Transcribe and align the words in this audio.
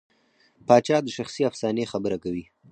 پاچا 0.67 0.97
د 1.03 1.07
شخصي 1.17 1.41
افسانې 1.49 1.85
خبره 1.91 2.17
کوي. 2.23 2.45